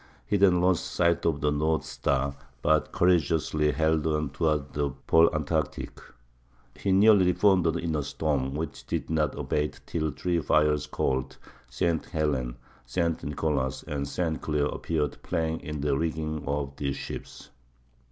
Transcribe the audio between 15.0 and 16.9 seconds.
playing in the rigging of